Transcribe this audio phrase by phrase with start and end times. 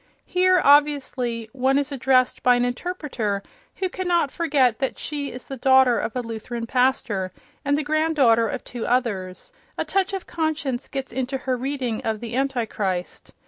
[0.25, 3.43] Here, obviously, one is addressed by an interpreter
[3.75, 7.31] who cannot forget that she is the daughter of a Lutheran pastor
[7.63, 12.01] and the grand daughter of two others; a touch of conscience gets into her reading
[12.03, 13.33] of "The Antichrist."